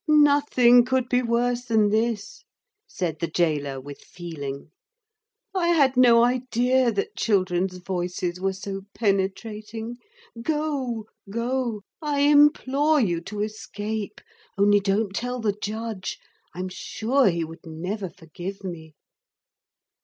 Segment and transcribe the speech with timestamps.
[0.07, 2.43] 'Nothing could be worse than this,'
[2.87, 4.71] said the gaoler, with feeling.
[5.53, 9.97] 'I had no idea that children's voices were so penetrating.
[10.41, 11.83] Go, go.
[12.01, 14.19] I implore you to escape.
[14.57, 16.17] Only don't tell the judge.
[16.55, 18.95] I am sure he would never forgive me.'